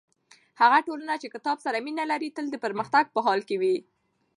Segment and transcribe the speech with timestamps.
[0.61, 3.75] هغه ټولنه چې کتاب سره مینه لري تل د پرمختګ په حال کې وي.